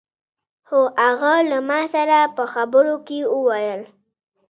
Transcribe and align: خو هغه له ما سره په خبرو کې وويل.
خو 0.67 0.79
هغه 1.03 1.33
له 1.49 1.57
ما 1.69 1.81
سره 1.95 2.17
په 2.35 2.43
خبرو 2.53 2.95
کې 3.07 3.19
وويل. 3.33 3.81